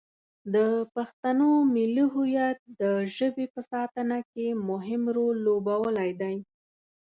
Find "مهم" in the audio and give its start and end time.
4.69-5.01